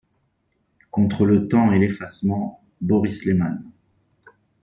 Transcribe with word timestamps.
Contre 0.89 1.27
le 1.27 1.47
temps 1.47 1.71
et 1.71 1.77
l'effacement, 1.77 2.63
Boris 2.81 3.23
Lehman... 3.23 3.63